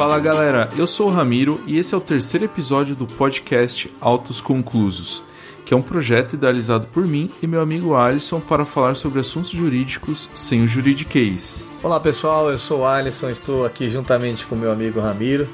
Fala 0.00 0.18
galera, 0.18 0.66
eu 0.78 0.86
sou 0.86 1.08
o 1.08 1.12
Ramiro 1.12 1.60
e 1.66 1.76
esse 1.76 1.94
é 1.94 1.98
o 1.98 2.00
terceiro 2.00 2.46
episódio 2.46 2.96
do 2.96 3.06
podcast 3.06 3.92
Autos 4.00 4.40
Conclusos, 4.40 5.22
que 5.66 5.74
é 5.74 5.76
um 5.76 5.82
projeto 5.82 6.32
idealizado 6.32 6.86
por 6.86 7.06
mim 7.06 7.30
e 7.42 7.46
meu 7.46 7.60
amigo 7.60 7.94
Alisson 7.94 8.40
para 8.40 8.64
falar 8.64 8.94
sobre 8.94 9.20
assuntos 9.20 9.50
jurídicos 9.50 10.30
sem 10.34 10.64
o 10.64 10.66
juridiquês. 10.66 11.68
Olá 11.82 12.00
pessoal, 12.00 12.50
eu 12.50 12.56
sou 12.56 12.78
o 12.78 12.86
Alisson, 12.86 13.28
estou 13.28 13.66
aqui 13.66 13.90
juntamente 13.90 14.46
com 14.46 14.56
meu 14.56 14.72
amigo 14.72 15.00
Ramiro 15.00 15.46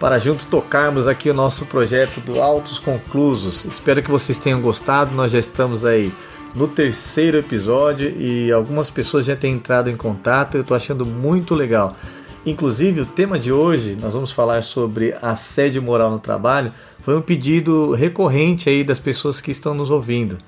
para 0.00 0.18
juntos 0.18 0.46
tocarmos 0.46 1.06
aqui 1.06 1.30
o 1.30 1.34
nosso 1.34 1.64
projeto 1.66 2.20
do 2.22 2.42
Autos 2.42 2.80
Conclusos. 2.80 3.64
Espero 3.66 4.02
que 4.02 4.10
vocês 4.10 4.36
tenham 4.36 4.60
gostado, 4.60 5.14
nós 5.14 5.30
já 5.30 5.38
estamos 5.38 5.84
aí 5.84 6.12
no 6.56 6.66
terceiro 6.66 7.38
episódio 7.38 8.12
e 8.20 8.50
algumas 8.50 8.90
pessoas 8.90 9.26
já 9.26 9.36
têm 9.36 9.54
entrado 9.54 9.88
em 9.88 9.96
contato, 9.96 10.56
eu 10.56 10.62
estou 10.62 10.76
achando 10.76 11.06
muito 11.06 11.54
legal. 11.54 11.96
Inclusive, 12.44 13.00
o 13.00 13.06
tema 13.06 13.38
de 13.38 13.52
hoje, 13.52 13.96
nós 14.00 14.14
vamos 14.14 14.32
falar 14.32 14.64
sobre 14.64 15.14
assédio 15.22 15.80
moral 15.80 16.10
no 16.10 16.18
trabalho, 16.18 16.72
foi 17.00 17.16
um 17.16 17.22
pedido 17.22 17.92
recorrente 17.92 18.68
aí 18.68 18.82
das 18.82 18.98
pessoas 18.98 19.40
que 19.40 19.52
estão 19.52 19.74
nos 19.74 19.92
ouvindo. 19.92 20.38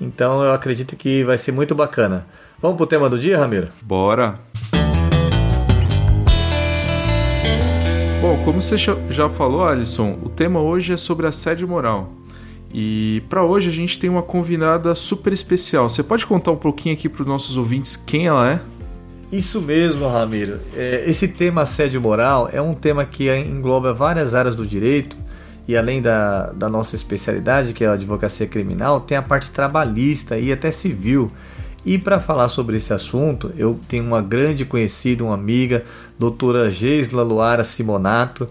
Então, 0.00 0.42
eu 0.42 0.52
acredito 0.52 0.96
que 0.96 1.22
vai 1.24 1.36
ser 1.36 1.52
muito 1.52 1.74
bacana. 1.74 2.26
Vamos 2.60 2.78
pro 2.78 2.86
tema 2.86 3.06
do 3.10 3.18
dia, 3.18 3.38
Ramiro? 3.38 3.68
Bora! 3.82 4.40
Bom, 8.22 8.42
como 8.44 8.62
você 8.62 8.76
já 8.78 9.28
falou, 9.28 9.66
Alisson, 9.66 10.18
o 10.22 10.30
tema 10.30 10.58
hoje 10.58 10.94
é 10.94 10.96
sobre 10.96 11.26
assédio 11.26 11.68
moral. 11.68 12.14
E 12.72 13.22
para 13.28 13.44
hoje 13.44 13.68
a 13.68 13.72
gente 13.72 13.98
tem 13.98 14.08
uma 14.08 14.22
convidada 14.22 14.94
super 14.94 15.34
especial. 15.34 15.90
Você 15.90 16.02
pode 16.02 16.24
contar 16.24 16.52
um 16.52 16.56
pouquinho 16.56 16.94
aqui 16.94 17.10
para 17.10 17.20
os 17.20 17.28
nossos 17.28 17.58
ouvintes 17.58 17.94
quem 17.94 18.26
ela 18.26 18.50
é? 18.50 18.60
Isso 19.32 19.62
mesmo, 19.62 20.06
Ramiro. 20.06 20.60
É, 20.76 21.04
esse 21.06 21.26
tema 21.26 21.62
assédio 21.62 21.98
moral 22.02 22.50
é 22.52 22.60
um 22.60 22.74
tema 22.74 23.02
que 23.06 23.34
engloba 23.34 23.94
várias 23.94 24.34
áreas 24.34 24.54
do 24.54 24.66
direito 24.66 25.16
e 25.66 25.74
além 25.74 26.02
da, 26.02 26.52
da 26.52 26.68
nossa 26.68 26.94
especialidade, 26.94 27.72
que 27.72 27.82
é 27.82 27.88
a 27.88 27.94
advocacia 27.94 28.46
criminal, 28.46 29.00
tem 29.00 29.16
a 29.16 29.22
parte 29.22 29.50
trabalhista 29.50 30.38
e 30.38 30.52
até 30.52 30.70
civil. 30.70 31.32
E 31.82 31.96
para 31.96 32.20
falar 32.20 32.48
sobre 32.48 32.76
esse 32.76 32.92
assunto, 32.92 33.50
eu 33.56 33.80
tenho 33.88 34.04
uma 34.04 34.20
grande 34.20 34.66
conhecida, 34.66 35.24
uma 35.24 35.34
amiga, 35.34 35.82
doutora 36.18 36.70
Geisla 36.70 37.22
Luara 37.22 37.64
Simonato. 37.64 38.46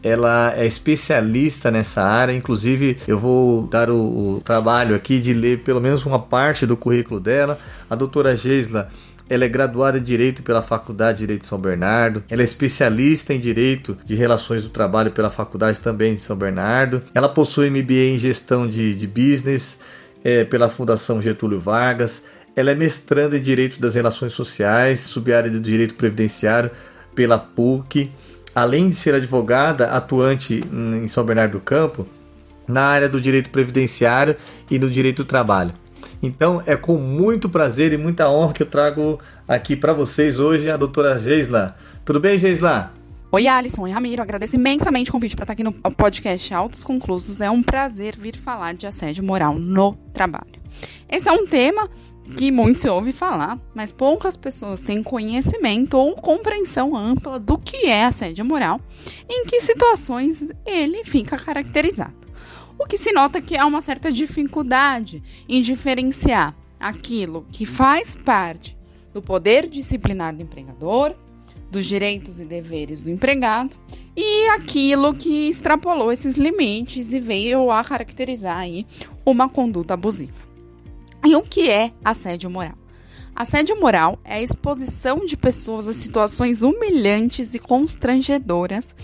Ela 0.00 0.54
é 0.56 0.64
especialista 0.64 1.72
nessa 1.72 2.02
área, 2.02 2.32
inclusive 2.32 2.98
eu 3.06 3.18
vou 3.18 3.66
dar 3.66 3.90
o, 3.90 4.36
o 4.36 4.40
trabalho 4.42 4.94
aqui 4.94 5.20
de 5.20 5.34
ler 5.34 5.58
pelo 5.58 5.80
menos 5.80 6.06
uma 6.06 6.20
parte 6.20 6.64
do 6.64 6.76
currículo 6.76 7.18
dela. 7.18 7.58
A 7.88 7.96
doutora 7.96 8.34
Geisla 8.36 8.88
ela 9.30 9.44
é 9.44 9.48
graduada 9.48 9.96
em 9.96 10.02
Direito 10.02 10.42
pela 10.42 10.60
Faculdade 10.60 11.18
de 11.18 11.20
Direito 11.20 11.42
de 11.42 11.46
São 11.46 11.58
Bernardo. 11.58 12.24
Ela 12.28 12.42
é 12.42 12.44
especialista 12.44 13.32
em 13.32 13.38
Direito 13.38 13.96
de 14.04 14.16
Relações 14.16 14.64
do 14.64 14.68
Trabalho 14.70 15.12
pela 15.12 15.30
Faculdade 15.30 15.80
também 15.80 16.16
de 16.16 16.20
São 16.20 16.36
Bernardo. 16.36 17.00
Ela 17.14 17.28
possui 17.28 17.70
MBA 17.70 18.10
em 18.14 18.18
Gestão 18.18 18.66
de, 18.66 18.92
de 18.92 19.06
Business 19.06 19.78
é, 20.24 20.44
pela 20.44 20.68
Fundação 20.68 21.22
Getúlio 21.22 21.60
Vargas. 21.60 22.24
Ela 22.56 22.72
é 22.72 22.74
mestranda 22.74 23.36
em 23.38 23.40
Direito 23.40 23.80
das 23.80 23.94
Relações 23.94 24.32
Sociais, 24.32 24.98
subárea 24.98 25.48
de 25.48 25.60
Direito 25.60 25.94
Previdenciário 25.94 26.72
pela 27.14 27.38
PUC. 27.38 28.10
Além 28.52 28.90
de 28.90 28.96
ser 28.96 29.14
advogada 29.14 29.92
atuante 29.92 30.60
em 30.72 31.06
São 31.06 31.22
Bernardo 31.22 31.52
do 31.52 31.60
Campo, 31.60 32.04
na 32.66 32.82
área 32.82 33.08
do 33.08 33.20
direito 33.20 33.50
previdenciário 33.50 34.36
e 34.68 34.76
do 34.76 34.90
direito 34.90 35.22
do 35.22 35.26
trabalho. 35.26 35.72
Então 36.22 36.62
é 36.66 36.76
com 36.76 36.96
muito 36.96 37.48
prazer 37.48 37.92
e 37.92 37.96
muita 37.96 38.30
honra 38.30 38.52
que 38.52 38.62
eu 38.62 38.66
trago 38.66 39.18
aqui 39.48 39.74
para 39.74 39.92
vocês 39.92 40.38
hoje 40.38 40.70
a 40.70 40.76
doutora 40.76 41.18
Geisla. 41.18 41.76
Tudo 42.04 42.20
bem, 42.20 42.38
Geisla? 42.38 42.92
Oi, 43.32 43.46
Alisson 43.46 43.86
e 43.86 43.92
Ramiro. 43.92 44.20
Agradeço 44.20 44.56
imensamente 44.56 45.10
o 45.10 45.12
convite 45.12 45.36
para 45.36 45.44
estar 45.44 45.52
aqui 45.52 45.62
no 45.62 45.72
podcast 45.72 46.52
Autos 46.52 46.82
Conclusos. 46.82 47.40
É 47.40 47.48
um 47.48 47.62
prazer 47.62 48.16
vir 48.18 48.36
falar 48.36 48.74
de 48.74 48.86
assédio 48.86 49.24
moral 49.24 49.54
no 49.54 49.94
trabalho. 50.12 50.60
Esse 51.08 51.28
é 51.28 51.32
um 51.32 51.46
tema 51.46 51.88
que 52.36 52.50
muito 52.50 52.80
se 52.80 52.88
ouve 52.88 53.12
falar, 53.12 53.58
mas 53.74 53.92
poucas 53.92 54.36
pessoas 54.36 54.82
têm 54.82 55.02
conhecimento 55.02 55.96
ou 55.96 56.14
compreensão 56.14 56.96
ampla 56.96 57.38
do 57.38 57.56
que 57.56 57.86
é 57.86 58.04
assédio 58.04 58.44
moral 58.44 58.80
e 59.28 59.42
em 59.42 59.44
que 59.44 59.60
situações 59.60 60.48
ele 60.66 61.04
fica 61.04 61.36
caracterizado. 61.36 62.29
O 62.80 62.86
que 62.86 62.96
se 62.96 63.12
nota 63.12 63.42
que 63.42 63.58
há 63.58 63.66
uma 63.66 63.82
certa 63.82 64.10
dificuldade 64.10 65.22
em 65.46 65.60
diferenciar 65.60 66.56
aquilo 66.80 67.44
que 67.52 67.66
faz 67.66 68.16
parte 68.16 68.74
do 69.12 69.20
poder 69.20 69.68
disciplinar 69.68 70.34
do 70.34 70.42
empregador, 70.42 71.14
dos 71.70 71.84
direitos 71.84 72.40
e 72.40 72.44
deveres 72.46 73.02
do 73.02 73.10
empregado 73.10 73.76
e 74.16 74.48
aquilo 74.48 75.12
que 75.12 75.50
extrapolou 75.50 76.10
esses 76.10 76.36
limites 76.36 77.12
e 77.12 77.20
veio 77.20 77.70
a 77.70 77.84
caracterizar 77.84 78.56
aí 78.56 78.86
uma 79.26 79.46
conduta 79.46 79.92
abusiva. 79.92 80.40
E 81.22 81.36
o 81.36 81.42
que 81.42 81.68
é 81.68 81.92
assédio 82.02 82.48
moral? 82.48 82.78
Assédio 83.36 83.78
moral 83.78 84.18
é 84.24 84.36
a 84.36 84.42
exposição 84.42 85.26
de 85.26 85.36
pessoas 85.36 85.86
a 85.86 85.92
situações 85.92 86.62
humilhantes 86.62 87.52
e 87.52 87.58
constrangedoras 87.58 88.96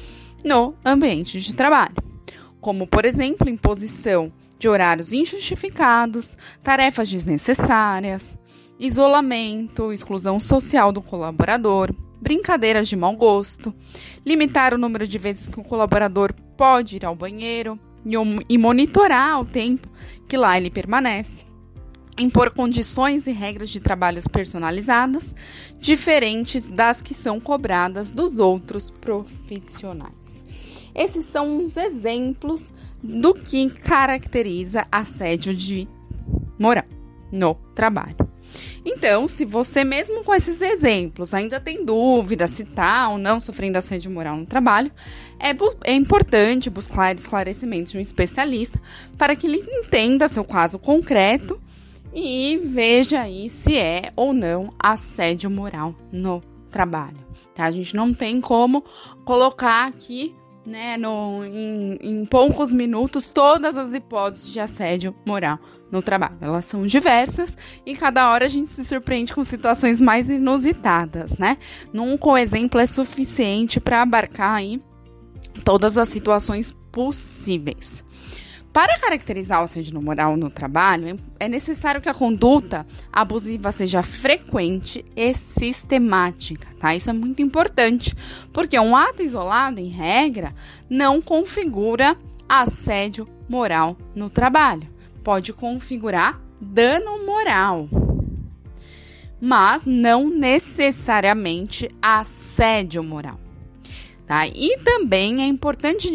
no 0.43 0.75
ambiente 0.83 1.39
de 1.39 1.55
trabalho, 1.55 2.16
como, 2.67 2.85
por 2.85 3.05
exemplo, 3.05 3.49
imposição 3.49 4.33
de 4.59 4.69
horários 4.69 5.13
injustificados, 5.13 6.37
tarefas 6.65 7.09
desnecessárias, 7.09 8.37
isolamento, 8.77 9.93
exclusão 9.93 10.41
social 10.41 10.91
do 10.91 11.01
colaborador, 11.01 11.95
brincadeiras 12.21 12.89
de 12.89 12.97
mau 12.97 13.15
gosto, 13.15 13.73
limitar 14.27 14.75
o 14.75 14.79
número 14.79 15.07
de 15.07 15.17
vezes 15.17 15.47
que 15.47 15.61
o 15.61 15.63
colaborador 15.63 16.35
pode 16.57 16.97
ir 16.97 17.05
ao 17.07 17.15
banheiro 17.15 17.79
e 18.49 18.59
monitorar 18.59 19.41
o 19.41 19.45
tempo 19.45 19.89
que 20.27 20.37
lá 20.37 20.57
ele 20.57 20.69
permanece 20.69 21.47
impor 22.19 22.51
condições 22.51 23.27
e 23.27 23.31
regras 23.31 23.69
de 23.69 23.79
trabalho 23.79 24.23
personalizadas, 24.31 25.35
diferentes 25.79 26.67
das 26.67 27.03
que 27.03 27.15
são 27.15 27.39
cobradas 27.39 28.11
dos 28.11 28.39
outros 28.39 28.91
profissionais. 28.91 30.46
Esses 30.97 31.27
são 31.27 31.59
uns 31.59 31.77
exemplos 31.77 32.73
do 33.03 33.35
que 33.35 33.69
caracteriza 33.69 34.87
assédio 34.91 35.55
de 35.55 35.87
moral 36.59 36.87
no 37.31 37.55
trabalho. 37.75 38.17
Então, 38.85 39.27
se 39.27 39.45
você 39.45 39.85
mesmo 39.85 40.25
com 40.25 40.35
esses 40.35 40.61
exemplos 40.61 41.35
ainda 41.35 41.61
tem 41.61 41.85
dúvida 41.85 42.47
se 42.47 42.63
está 42.63 43.09
ou 43.09 43.19
não 43.19 43.39
sofrendo 43.39 43.77
assédio 43.77 44.11
moral 44.11 44.37
no 44.37 44.47
trabalho, 44.47 44.91
é, 45.39 45.51
é 45.85 45.93
importante 45.93 46.71
buscar 46.71 47.15
esclarecimentos 47.15 47.93
de 47.93 47.99
um 47.99 48.01
especialista 48.01 48.81
para 49.19 49.37
que 49.37 49.47
ele 49.47 49.65
entenda 49.69 50.29
seu 50.29 50.45
caso 50.45 50.79
concreto 50.79 51.61
e 52.15 52.59
veja 52.65 53.21
aí 53.21 53.51
se 53.51 53.77
é 53.77 54.13
ou 54.17 54.33
não 54.33 54.73
assédio 54.79 55.51
moral 55.51 55.95
no 56.11 56.43
trabalho. 56.71 57.19
Tá? 57.55 57.65
A 57.65 57.71
gente 57.71 57.95
não 57.95 58.15
tem 58.15 58.41
como 58.41 58.85
colocar 59.25 59.87
aqui, 59.87 60.35
né, 60.67 60.97
no, 60.97 61.45
em, 61.45 61.97
em 62.01 62.27
poucos 62.27 62.73
minutos, 62.73 63.31
todas 63.31 63.79
as 63.79 63.95
hipóteses 63.95 64.53
de 64.53 64.59
assédio 64.59 65.15
moral 65.25 65.59
no 65.91 66.03
trabalho. 66.03 66.37
Elas 66.41 66.65
são 66.65 66.85
diversas 66.85 67.57
e 67.87 67.95
cada 67.95 68.29
hora 68.31 68.47
a 68.47 68.49
gente 68.49 68.73
se 68.73 68.85
surpreende 68.85 69.33
com 69.33 69.45
situações 69.45 70.01
mais 70.01 70.29
inusitadas, 70.29 71.39
né? 71.39 71.57
Nunca 71.93 72.29
o 72.29 72.37
exemplo 72.37 72.81
é 72.81 72.87
suficiente 72.87 73.79
para 73.79 74.03
abarcar 74.03 74.57
aí 74.57 74.83
todas 75.65 75.97
as 75.97 76.09
situações 76.09 76.77
possíveis. 76.91 78.05
Para 78.77 78.99
caracterizar 78.99 79.63
o 79.63 79.65
assédio 79.65 79.99
moral 80.03 80.37
no 80.37 80.51
trabalho, 80.51 81.19
é 81.41 81.49
necessário 81.49 81.99
que 81.99 82.11
a 82.11 82.15
conduta 82.15 82.87
abusiva 83.11 83.73
seja 83.73 84.03
frequente 84.03 85.03
e 85.17 85.33
sistemática, 85.33 86.69
tá? 86.79 86.95
Isso 86.95 87.09
é 87.09 87.13
muito 87.15 87.41
importante, 87.41 88.15
porque 88.53 88.79
um 88.79 88.95
ato 88.95 89.23
isolado, 89.23 89.81
em 89.81 89.89
regra, 89.89 90.53
não 90.91 91.23
configura 91.23 92.19
assédio 92.47 93.27
moral 93.49 93.97
no 94.15 94.29
trabalho. 94.29 94.87
Pode 95.25 95.55
configurar 95.55 96.39
dano 96.61 97.25
moral, 97.25 97.89
mas 99.41 99.87
não 99.87 100.29
necessariamente 100.29 101.91
assédio 102.03 103.03
moral. 103.03 103.46
Tá? 104.27 104.49
E 104.49 104.79
também 104.79 105.43
é 105.43 105.47
importante 105.47 106.11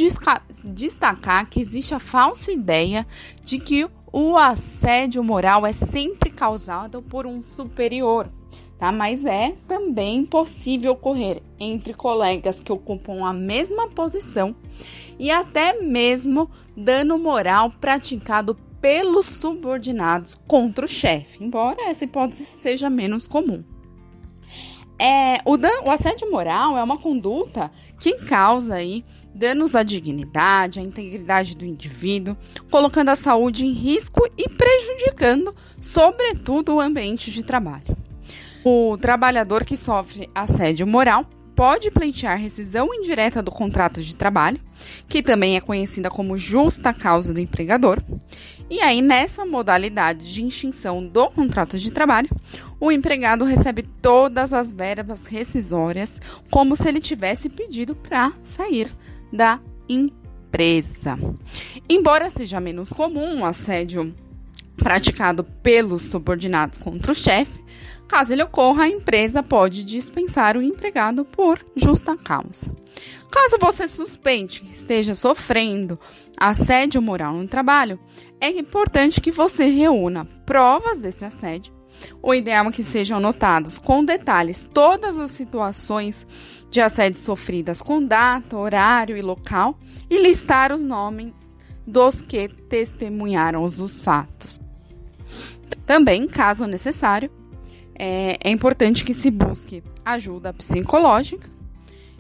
destacar 0.65 1.49
que 1.49 1.61
existe 1.61 1.95
a 1.95 1.99
falsa 1.99 2.51
ideia 2.51 3.07
de 3.41 3.57
que 3.57 3.87
o 4.11 4.35
assédio 4.35 5.23
moral 5.23 5.65
é 5.65 5.71
sempre 5.71 6.29
causado 6.29 7.01
por 7.01 7.25
um 7.25 7.41
superior, 7.41 8.29
tá? 8.77 8.91
Mas 8.91 9.23
é 9.23 9.55
também 9.65 10.25
possível 10.25 10.91
ocorrer 10.91 11.41
entre 11.57 11.93
colegas 11.93 12.61
que 12.61 12.73
ocupam 12.73 13.25
a 13.25 13.31
mesma 13.31 13.87
posição 13.87 14.53
e 15.17 15.31
até 15.31 15.79
mesmo 15.81 16.51
dano 16.75 17.17
moral 17.17 17.71
praticado 17.79 18.55
pelos 18.81 19.27
subordinados 19.27 20.35
contra 20.47 20.83
o 20.83 20.89
chefe, 20.89 21.41
embora 21.41 21.89
essa 21.89 22.03
hipótese 22.03 22.43
seja 22.43 22.89
menos 22.89 23.25
comum. 23.25 23.63
É, 25.03 25.42
o, 25.45 25.57
dan 25.57 25.81
o 25.83 25.89
assédio 25.89 26.30
moral 26.30 26.77
é 26.77 26.83
uma 26.83 26.95
conduta 26.95 27.71
que 28.00 28.13
causa 28.19 28.75
aí 28.75 29.03
danos 29.33 29.75
à 29.75 29.81
dignidade, 29.81 30.80
à 30.80 30.83
integridade 30.83 31.57
do 31.57 31.65
indivíduo, 31.65 32.38
colocando 32.69 33.09
a 33.09 33.15
saúde 33.15 33.65
em 33.65 33.71
risco 33.71 34.21
e 34.38 34.48
prejudicando, 34.48 35.56
sobretudo, 35.81 36.75
o 36.75 36.80
ambiente 36.80 37.31
de 37.31 37.44
trabalho. 37.44 37.98
O 38.63 38.95
trabalhador 38.95 39.65
que 39.65 39.75
sofre 39.75 40.30
assédio 40.36 40.86
moral 40.86 41.25
pode 41.56 41.89
pleitear 41.89 42.38
rescisão 42.38 42.94
indireta 42.94 43.42
do 43.42 43.50
contrato 43.50 44.03
de 44.03 44.15
trabalho, 44.15 44.59
que 45.09 45.24
também 45.24 45.56
é 45.56 45.62
conhecida 45.62 46.12
como 46.12 46.38
justa 46.38 46.94
causa 46.94 47.33
do 47.33 47.39
empregador. 47.39 48.03
E 48.71 48.79
aí, 48.79 49.01
nessa 49.01 49.45
modalidade 49.45 50.33
de 50.33 50.47
extinção 50.47 51.06
do 51.06 51.29
contrato 51.29 51.77
de 51.77 51.91
trabalho, 51.91 52.29
o 52.79 52.89
empregado 52.89 53.44
recebe 53.44 53.83
todas 54.01 54.53
as 54.53 54.71
verbas 54.71 55.25
rescisórias 55.25 56.21
como 56.50 56.73
se 56.73 56.88
ele 56.88 57.01
tivesse 57.01 57.50
pedido 57.50 57.94
para 57.94 58.31
sair 58.45 58.89
da 59.29 59.59
empresa. 59.89 61.19
Embora 61.89 62.29
seja 62.29 62.62
menos 62.62 62.94
comum 62.94 63.41
o 63.41 63.45
assédio 63.45 64.15
praticado 64.77 65.44
pelos 65.44 66.03
subordinados 66.03 66.77
contra 66.77 67.12
o 67.12 67.15
chefe, 67.15 67.62
Caso 68.11 68.33
ele 68.33 68.43
ocorra, 68.43 68.83
a 68.83 68.89
empresa 68.89 69.41
pode 69.41 69.85
dispensar 69.85 70.57
o 70.57 70.61
empregado 70.61 71.23
por 71.23 71.63
justa 71.77 72.17
causa. 72.17 72.69
Caso 73.31 73.55
você 73.57 73.87
suspeite 73.87 74.59
que 74.59 74.75
esteja 74.75 75.15
sofrendo 75.15 75.97
assédio 76.37 77.01
moral 77.01 77.35
no 77.35 77.47
trabalho, 77.47 77.97
é 78.41 78.49
importante 78.49 79.21
que 79.21 79.31
você 79.31 79.63
reúna 79.67 80.27
provas 80.45 80.99
desse 80.99 81.23
assédio. 81.23 81.73
O 82.21 82.33
ideal 82.33 82.67
é 82.67 82.71
que 82.73 82.83
sejam 82.83 83.17
anotadas 83.17 83.77
com 83.77 84.03
detalhes 84.03 84.67
todas 84.73 85.17
as 85.17 85.31
situações 85.31 86.27
de 86.69 86.81
assédio 86.81 87.21
sofridas 87.21 87.81
com 87.81 88.05
data, 88.05 88.57
horário 88.57 89.15
e 89.15 89.21
local 89.21 89.79
e 90.09 90.21
listar 90.21 90.73
os 90.73 90.83
nomes 90.83 91.33
dos 91.87 92.21
que 92.21 92.49
testemunharam 92.49 93.63
os 93.63 94.01
fatos. 94.01 94.59
Também, 95.85 96.27
caso 96.27 96.67
necessário, 96.67 97.31
é, 98.03 98.36
é 98.44 98.50
importante 98.50 99.06
que 99.06 99.13
se 99.13 99.30
busque 99.30 99.83
ajuda 100.03 100.51
psicológica 100.51 101.48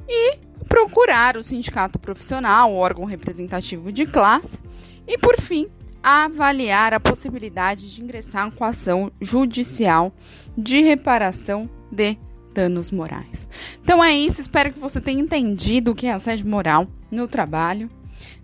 e 0.07 0.37
procurar 0.69 1.35
o 1.35 1.41
sindicato 1.41 1.97
profissional, 1.97 2.71
o 2.71 2.75
órgão 2.75 3.03
representativo 3.03 3.91
de 3.91 4.05
classe 4.05 4.59
e, 5.07 5.17
por 5.17 5.41
fim, 5.41 5.67
avaliar 6.03 6.93
a 6.93 6.99
possibilidade 6.99 7.91
de 7.91 8.03
ingressar 8.03 8.51
com 8.51 8.63
ação 8.63 9.11
judicial 9.19 10.13
de 10.55 10.81
reparação 10.81 11.67
de 11.91 12.15
danos 12.53 12.91
morais. 12.91 13.49
Então 13.81 14.03
é 14.03 14.15
isso, 14.15 14.39
espero 14.39 14.71
que 14.71 14.79
você 14.79 15.01
tenha 15.01 15.19
entendido 15.19 15.91
o 15.91 15.95
que 15.95 16.05
é 16.05 16.13
assédio 16.13 16.47
moral 16.47 16.87
no 17.09 17.27
trabalho. 17.27 17.89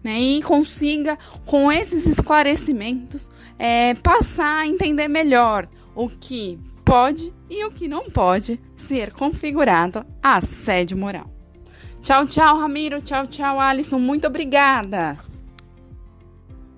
Né, 0.03 0.19
e 0.19 0.41
consiga, 0.41 1.17
com 1.45 1.71
esses 1.71 2.07
esclarecimentos, 2.07 3.29
é, 3.59 3.93
passar 3.95 4.61
a 4.61 4.67
entender 4.67 5.07
melhor 5.07 5.67
o 5.93 6.07
que 6.07 6.57
pode 6.87 7.33
e 7.49 7.65
o 7.65 7.71
que 7.71 7.85
não 7.85 8.09
pode 8.09 8.57
ser 8.77 9.11
configurado 9.11 10.05
assédio 10.23 10.97
moral. 10.97 11.29
Tchau, 12.01 12.25
tchau, 12.25 12.57
Ramiro. 12.57 13.01
Tchau, 13.01 13.27
tchau, 13.27 13.59
Alisson. 13.59 13.99
Muito 13.99 14.25
obrigada. 14.25 15.17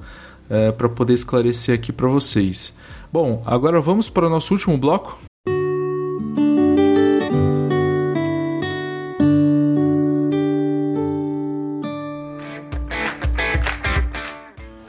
é, 0.50 0.72
para 0.72 0.88
poder 0.88 1.14
esclarecer 1.14 1.72
aqui 1.72 1.92
para 1.92 2.08
vocês. 2.08 2.76
Bom, 3.12 3.40
agora 3.46 3.80
vamos 3.80 4.10
para 4.10 4.26
o 4.26 4.30
nosso 4.30 4.52
último 4.52 4.76
bloco. 4.76 5.18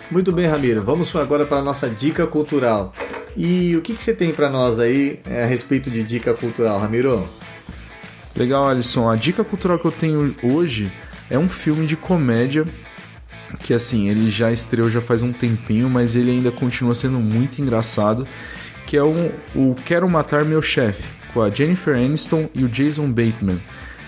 Muito 0.09 0.31
bem, 0.31 0.47
Ramiro. 0.47 0.81
Vamos 0.81 1.15
agora 1.15 1.45
para 1.45 1.57
a 1.57 1.61
nossa 1.61 1.87
dica 1.87 2.25
cultural. 2.25 2.91
E 3.35 3.75
o 3.75 3.81
que, 3.83 3.93
que 3.93 4.01
você 4.01 4.15
tem 4.15 4.33
para 4.33 4.49
nós 4.49 4.79
aí 4.79 5.19
é, 5.29 5.43
a 5.43 5.45
respeito 5.45 5.91
de 5.91 6.01
dica 6.01 6.33
cultural, 6.33 6.79
Ramiro? 6.79 7.29
Legal, 8.35 8.67
Alisson. 8.67 9.07
A 9.07 9.15
dica 9.15 9.43
cultural 9.43 9.77
que 9.77 9.85
eu 9.85 9.91
tenho 9.91 10.35
hoje 10.41 10.91
é 11.29 11.37
um 11.37 11.47
filme 11.47 11.85
de 11.85 11.95
comédia 11.95 12.65
que 13.63 13.73
assim, 13.73 14.09
ele 14.09 14.29
já 14.29 14.51
estreou 14.51 14.89
já 14.89 15.01
faz 15.01 15.23
um 15.23 15.31
tempinho, 15.31 15.89
mas 15.89 16.15
ele 16.15 16.31
ainda 16.31 16.51
continua 16.51 16.95
sendo 16.95 17.19
muito 17.19 17.61
engraçado, 17.61 18.27
que 18.85 18.97
é 18.97 19.03
o 19.03 19.75
Quero 19.85 20.09
Matar 20.09 20.45
Meu 20.45 20.61
Chefe, 20.61 21.07
com 21.33 21.41
a 21.41 21.49
Jennifer 21.49 21.95
Aniston 21.95 22.49
e 22.53 22.63
o 22.63 22.69
Jason 22.69 23.09
Bateman. 23.09 23.59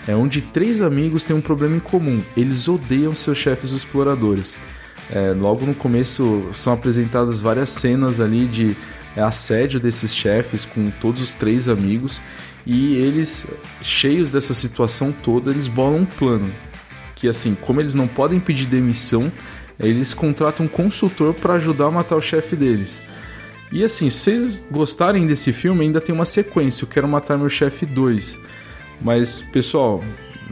É 0.07 0.15
onde 0.15 0.41
três 0.41 0.81
amigos 0.81 1.24
têm 1.24 1.36
um 1.36 1.41
problema 1.41 1.75
em 1.75 1.80
comum, 1.80 2.21
eles 2.36 2.68
odeiam 2.68 3.15
seus 3.15 3.38
chefes 3.38 3.71
exploradores. 3.71 4.57
É, 5.12 5.33
logo 5.33 5.65
no 5.65 5.74
começo 5.74 6.50
são 6.53 6.74
apresentadas 6.74 7.39
várias 7.39 7.69
cenas 7.71 8.19
ali 8.19 8.47
de 8.47 8.75
assédio 9.18 9.80
desses 9.80 10.15
chefes 10.15 10.65
com 10.65 10.92
todos 10.92 11.21
os 11.21 11.33
três 11.33 11.68
amigos 11.68 12.21
e 12.65 12.95
eles, 12.95 13.47
cheios 13.81 14.30
dessa 14.30 14.53
situação 14.53 15.12
toda, 15.12 15.50
eles 15.50 15.68
bolam 15.68 16.01
um 16.01 16.06
plano. 16.06 16.51
Que 17.19 17.27
assim, 17.27 17.54
como 17.54 17.81
eles 17.81 17.94
não 17.94 18.07
podem 18.07 18.39
pedir 18.39 18.66
demissão, 18.66 19.31
eles 19.80 20.14
contratam 20.14 20.66
um 20.66 20.69
consultor 20.69 21.33
para 21.33 21.56
ajudar 21.56 21.88
a 21.88 21.92
matar 21.92 22.16
o 22.16 22.21
chefe 22.21 22.56
deles. 22.56 23.02
E 23.71 23.83
assim, 23.83 24.09
se 24.09 24.19
vocês 24.19 24.66
gostarem 24.71 25.28
desse 25.28 25.54
filme, 25.54 25.85
ainda 25.85 26.02
tem 26.02 26.16
uma 26.16 26.26
sequência. 26.26 26.83
Eu 26.83 26.88
quero 26.88 27.07
matar 27.07 27.38
meu 27.38 27.49
chefe 27.49 27.85
2. 27.85 28.40
Mas, 29.02 29.42
pessoal, 29.42 30.04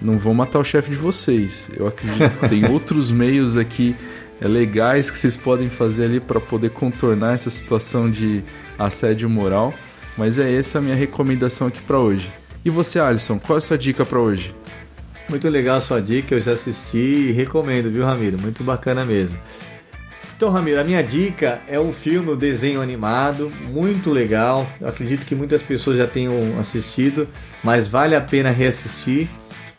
não 0.02 0.20
vão 0.20 0.34
matar 0.34 0.60
o 0.60 0.64
chefe 0.64 0.92
de 0.92 0.98
vocês. 0.98 1.70
Eu 1.76 1.88
acredito 1.88 2.38
que 2.40 2.50
tem 2.50 2.66
outros 2.72 3.12
meios 3.12 3.58
aqui 3.58 3.96
é, 4.40 4.48
legais 4.48 5.10
que 5.10 5.18
vocês 5.18 5.36
podem 5.36 5.70
fazer 5.70 6.06
ali 6.06 6.20
para 6.20 6.40
poder 6.40 6.70
contornar 6.72 7.34
essa 7.34 7.50
situação 7.50 8.12
de 8.12 8.44
assédio 8.78 9.30
moral. 9.30 9.74
Mas 10.18 10.38
é 10.38 10.54
essa 10.54 10.80
a 10.80 10.82
minha 10.82 10.96
recomendação 10.96 11.68
aqui 11.68 11.82
para 11.82 11.98
hoje. 11.98 12.32
E 12.64 12.70
você, 12.70 13.00
Alisson, 13.00 13.40
qual 13.40 13.58
é 13.58 13.60
a 13.60 13.62
sua 13.62 13.78
dica 13.78 14.06
para 14.06 14.20
hoje? 14.20 14.54
Muito 15.30 15.50
legal 15.50 15.78
a 15.78 15.82
sua 15.82 16.02
dica, 16.02 16.36
eu 16.36 16.40
já 16.40 16.54
assisti 16.54 16.98
e 16.98 17.32
recomendo, 17.32 17.92
viu, 17.92 18.06
Ramiro? 18.06 18.38
Muito 18.38 18.64
bacana 18.64 19.04
mesmo. 19.04 19.38
Então, 20.36 20.50
Ramiro, 20.50 20.80
a 20.80 20.84
minha 20.84 21.04
dica 21.04 21.62
é 21.68 21.80
um 21.80 21.92
filme, 21.92 22.32
um 22.32 22.36
desenho 22.36 22.82
animado, 22.82 23.52
muito 23.70 24.12
legal. 24.12 24.70
Eu 24.80 24.88
acredito 24.88 25.26
que 25.26 25.36
muitas 25.36 25.64
pessoas 25.64 25.98
já 25.98 26.08
tenham 26.08 26.58
assistido, 26.60 27.28
mas 27.64 27.88
vale 27.88 28.16
a 28.16 28.22
pena 28.22 28.52
reassistir, 28.52 29.28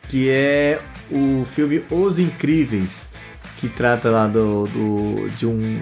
que 0.08 0.28
é 0.28 0.80
o 1.10 1.44
filme 1.44 1.82
Os 1.90 2.18
Incríveis 2.18 3.08
que 3.58 3.68
trata 3.68 4.08
lá 4.10 4.26
do, 4.26 4.66
do 4.66 5.28
de 5.36 5.46
um 5.46 5.80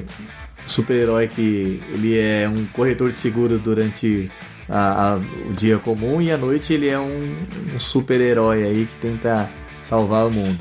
super-herói 0.67 1.29
que 1.29 1.81
ele 1.93 2.19
é 2.19 2.49
um 2.49 2.67
corretor 2.67 3.11
de 3.11 3.17
seguro 3.17 3.59
durante 3.59 4.31
a, 4.69 5.13
a, 5.13 5.17
o 5.17 5.53
dia 5.53 5.79
comum 5.79 6.21
e 6.21 6.31
à 6.31 6.37
noite 6.37 6.73
ele 6.73 6.89
é 6.89 6.99
um, 6.99 7.37
um 7.75 7.81
super-herói 7.81 8.63
aí 8.65 8.87
que 8.87 8.95
tenta 9.01 9.49
salvar 9.83 10.27
o 10.27 10.31
mundo. 10.31 10.59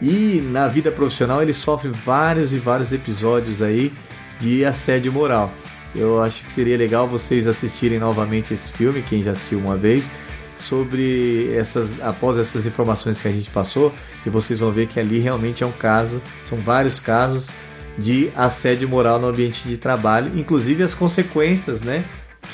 E 0.00 0.40
na 0.50 0.66
vida 0.66 0.90
profissional 0.90 1.42
ele 1.42 1.52
sofre 1.52 1.88
vários 1.88 2.52
e 2.52 2.56
vários 2.56 2.92
episódios 2.92 3.62
aí 3.62 3.92
de 4.40 4.64
assédio 4.64 5.12
moral. 5.12 5.52
Eu 5.94 6.22
acho 6.22 6.42
que 6.44 6.52
seria 6.52 6.76
legal 6.76 7.06
vocês 7.06 7.46
assistirem 7.46 7.98
novamente 7.98 8.54
esse 8.54 8.72
filme, 8.72 9.02
quem 9.02 9.22
já 9.22 9.32
assistiu 9.32 9.58
uma 9.58 9.76
vez, 9.76 10.10
sobre 10.56 11.54
essas 11.54 12.00
após 12.00 12.38
essas 12.38 12.66
informações 12.66 13.20
que 13.20 13.28
a 13.28 13.32
gente 13.32 13.50
passou 13.50 13.92
e 14.24 14.30
vocês 14.30 14.58
vão 14.58 14.70
ver 14.70 14.86
que 14.86 14.98
ali 14.98 15.18
realmente 15.18 15.62
é 15.62 15.66
um 15.66 15.72
caso, 15.72 16.22
são 16.44 16.58
vários 16.58 16.98
casos 16.98 17.46
de 17.98 18.30
assédio 18.34 18.88
moral 18.88 19.18
no 19.18 19.28
ambiente 19.28 19.68
de 19.68 19.76
trabalho, 19.76 20.32
inclusive 20.34 20.82
as 20.82 20.94
consequências, 20.94 21.82
né, 21.82 22.04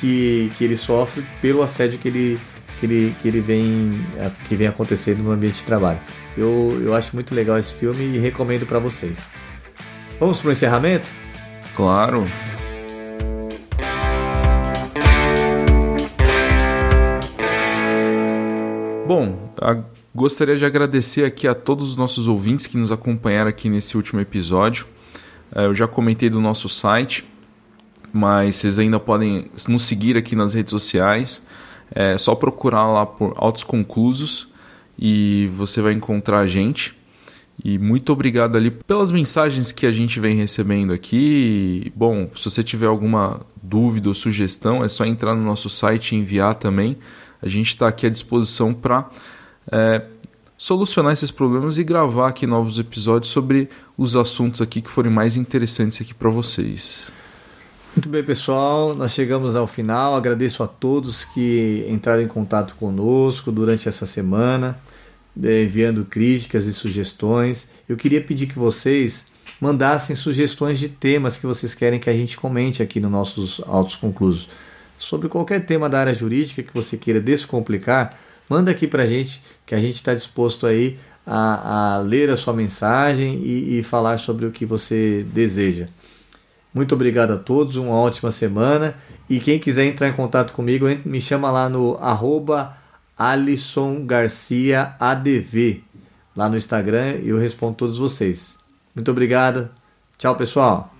que, 0.00 0.50
que 0.56 0.64
ele 0.64 0.76
sofre 0.76 1.24
pelo 1.40 1.62
assédio 1.62 1.98
que 1.98 2.08
ele 2.08 2.40
que 2.78 2.86
ele, 2.86 3.16
que 3.20 3.28
ele 3.28 3.40
vem 3.40 4.06
que 4.46 4.54
vem 4.54 4.68
acontecendo 4.68 5.18
no 5.22 5.32
ambiente 5.32 5.56
de 5.56 5.64
trabalho. 5.64 5.98
Eu, 6.36 6.80
eu 6.82 6.94
acho 6.94 7.14
muito 7.14 7.34
legal 7.34 7.58
esse 7.58 7.72
filme 7.72 8.04
e 8.04 8.18
recomendo 8.18 8.66
para 8.66 8.78
vocês. 8.78 9.18
Vamos 10.20 10.38
para 10.38 10.48
o 10.48 10.52
encerramento? 10.52 11.08
Claro. 11.74 12.24
Bom, 19.06 19.52
a, 19.60 19.82
gostaria 20.14 20.56
de 20.56 20.66
agradecer 20.66 21.24
aqui 21.24 21.48
a 21.48 21.54
todos 21.54 21.90
os 21.90 21.96
nossos 21.96 22.28
ouvintes 22.28 22.66
que 22.66 22.76
nos 22.76 22.92
acompanharam 22.92 23.48
aqui 23.48 23.70
nesse 23.70 23.96
último 23.96 24.20
episódio. 24.20 24.86
É, 25.54 25.64
eu 25.64 25.74
já 25.74 25.88
comentei 25.88 26.28
do 26.28 26.40
nosso 26.40 26.68
site, 26.68 27.24
mas 28.12 28.56
vocês 28.56 28.78
ainda 28.78 28.98
podem 28.98 29.50
nos 29.68 29.82
seguir 29.82 30.16
aqui 30.16 30.34
nas 30.36 30.54
redes 30.54 30.70
sociais. 30.70 31.46
É 31.90 32.18
só 32.18 32.34
procurar 32.34 32.86
lá 32.86 33.06
por 33.06 33.34
Autos 33.36 33.64
Conclusos 33.64 34.48
e 34.98 35.50
você 35.54 35.80
vai 35.80 35.92
encontrar 35.92 36.40
a 36.40 36.46
gente. 36.46 36.96
E 37.64 37.76
muito 37.76 38.12
obrigado 38.12 38.56
ali 38.56 38.70
pelas 38.70 39.10
mensagens 39.10 39.72
que 39.72 39.84
a 39.84 39.90
gente 39.90 40.20
vem 40.20 40.36
recebendo 40.36 40.92
aqui. 40.92 41.92
Bom, 41.94 42.30
se 42.36 42.44
você 42.44 42.62
tiver 42.62 42.86
alguma 42.86 43.40
dúvida 43.60 44.08
ou 44.08 44.14
sugestão, 44.14 44.84
é 44.84 44.88
só 44.88 45.04
entrar 45.04 45.34
no 45.34 45.42
nosso 45.42 45.68
site 45.68 46.12
e 46.12 46.18
enviar 46.18 46.54
também. 46.54 46.96
A 47.42 47.48
gente 47.48 47.68
está 47.68 47.88
aqui 47.88 48.06
à 48.06 48.10
disposição 48.10 48.72
para 48.72 49.10
é, 49.72 50.04
solucionar 50.56 51.12
esses 51.12 51.30
problemas 51.30 51.78
e 51.78 51.84
gravar 51.84 52.28
aqui 52.28 52.46
novos 52.46 52.78
episódios 52.78 53.30
sobre 53.30 53.68
os 53.96 54.14
assuntos 54.14 54.60
aqui 54.60 54.80
que 54.80 54.90
forem 54.90 55.10
mais 55.10 55.36
interessantes 55.36 56.00
aqui 56.00 56.14
para 56.14 56.30
vocês. 56.30 57.10
Muito 57.98 58.10
bem, 58.10 58.22
pessoal, 58.22 58.94
nós 58.94 59.10
chegamos 59.10 59.56
ao 59.56 59.66
final. 59.66 60.14
Agradeço 60.14 60.62
a 60.62 60.68
todos 60.68 61.24
que 61.24 61.84
entraram 61.90 62.22
em 62.22 62.28
contato 62.28 62.76
conosco 62.76 63.50
durante 63.50 63.88
essa 63.88 64.06
semana, 64.06 64.78
é, 65.42 65.64
enviando 65.64 66.04
críticas 66.04 66.66
e 66.66 66.72
sugestões. 66.72 67.66
Eu 67.88 67.96
queria 67.96 68.20
pedir 68.20 68.46
que 68.46 68.56
vocês 68.56 69.26
mandassem 69.60 70.14
sugestões 70.14 70.78
de 70.78 70.88
temas 70.88 71.38
que 71.38 71.44
vocês 71.44 71.74
querem 71.74 71.98
que 71.98 72.08
a 72.08 72.12
gente 72.12 72.36
comente 72.36 72.84
aqui 72.84 73.00
nos 73.00 73.10
nossos 73.10 73.60
autos 73.66 73.96
conclusos 73.96 74.48
sobre 74.96 75.28
qualquer 75.28 75.66
tema 75.66 75.88
da 75.88 75.98
área 75.98 76.14
jurídica 76.14 76.62
que 76.62 76.72
você 76.72 76.96
queira 76.96 77.20
descomplicar, 77.20 78.16
manda 78.48 78.70
aqui 78.70 78.86
para 78.86 79.02
a 79.02 79.06
gente 79.08 79.42
que 79.66 79.74
a 79.74 79.80
gente 79.80 79.96
está 79.96 80.14
disposto 80.14 80.68
aí 80.68 80.96
a, 81.26 81.96
a, 81.96 81.98
ler 81.98 82.30
a 82.30 82.36
sua 82.36 82.54
mensagem 82.54 83.40
e, 83.42 83.80
e 83.80 83.82
falar 83.82 84.20
sobre 84.20 84.46
o 84.46 84.52
que 84.52 84.64
você 84.64 85.26
deseja. 85.34 85.88
Muito 86.72 86.94
obrigado 86.94 87.32
a 87.32 87.36
todos, 87.36 87.76
uma 87.76 87.94
ótima 87.94 88.30
semana. 88.30 88.94
E 89.28 89.40
quem 89.40 89.58
quiser 89.58 89.84
entrar 89.86 90.08
em 90.08 90.12
contato 90.12 90.52
comigo, 90.52 90.86
me 91.04 91.20
chama 91.20 91.50
lá 91.50 91.68
no 91.68 91.96
arroba 91.96 92.76
ADV, 95.00 95.82
lá 96.36 96.48
no 96.48 96.56
Instagram, 96.56 97.16
e 97.22 97.30
eu 97.30 97.38
respondo 97.38 97.74
todos 97.74 97.98
vocês. 97.98 98.56
Muito 98.94 99.10
obrigado. 99.10 99.70
Tchau, 100.16 100.36
pessoal. 100.36 100.97